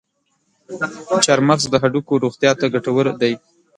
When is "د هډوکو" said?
1.69-2.13